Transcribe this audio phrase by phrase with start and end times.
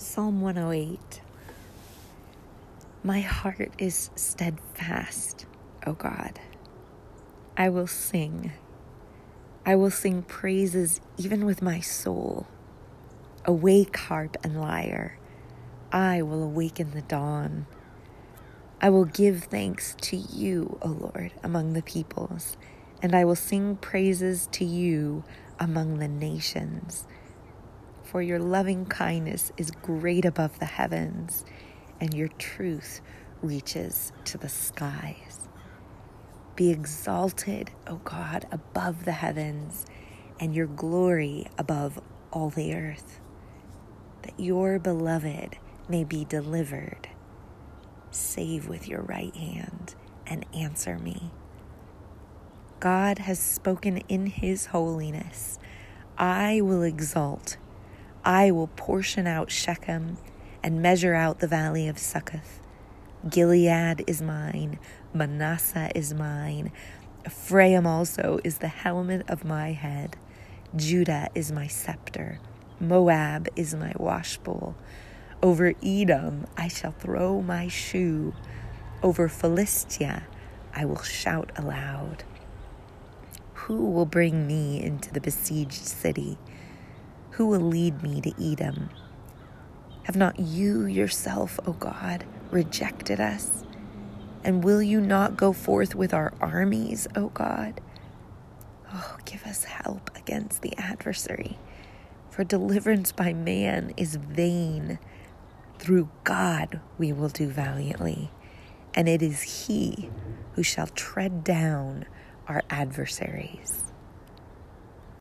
[0.00, 1.22] Psalm 108
[3.02, 5.44] My heart is steadfast,
[5.88, 6.38] O God.
[7.56, 8.52] I will sing.
[9.66, 12.46] I will sing praises even with my soul.
[13.44, 15.18] Awake, harp and lyre.
[15.90, 17.66] I will awaken the dawn.
[18.80, 22.56] I will give thanks to you, O Lord, among the peoples,
[23.02, 25.24] and I will sing praises to you
[25.58, 27.04] among the nations
[28.10, 31.44] for your loving kindness is great above the heavens,
[32.00, 33.02] and your truth
[33.42, 35.46] reaches to the skies.
[36.56, 39.84] Be exalted, O God, above the heavens,
[40.40, 42.00] and your glory above
[42.32, 43.20] all the earth,
[44.22, 47.10] that your beloved may be delivered.
[48.10, 49.94] Save with your right hand
[50.26, 51.30] and answer me.
[52.80, 55.58] God has spoken in his holiness.
[56.16, 57.58] I will exalt
[58.28, 60.18] I will portion out Shechem
[60.62, 62.60] and measure out the valley of Succoth.
[63.26, 64.78] Gilead is mine,
[65.14, 66.70] Manasseh is mine,
[67.24, 70.18] Ephraim also is the helmet of my head.
[70.76, 72.38] Judah is my scepter,
[72.78, 74.74] Moab is my washbowl.
[75.42, 78.34] Over Edom I shall throw my shoe,
[79.02, 80.24] over Philistia
[80.74, 82.24] I will shout aloud.
[83.54, 86.36] Who will bring me into the besieged city?
[87.38, 88.90] Who will lead me to Edom?
[90.02, 93.62] Have not you yourself, O God, rejected us?
[94.42, 97.80] And will you not go forth with our armies, O God?
[98.92, 101.60] Oh, give us help against the adversary,
[102.28, 104.98] for deliverance by man is vain.
[105.78, 108.32] Through God we will do valiantly,
[108.94, 110.10] and it is He
[110.54, 112.04] who shall tread down
[112.48, 113.84] our adversaries.